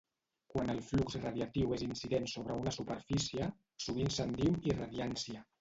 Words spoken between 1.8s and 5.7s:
incident sobre una superfície, sovint se'n diu irradiància.